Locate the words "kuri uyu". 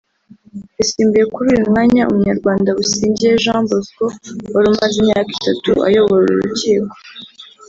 1.33-1.67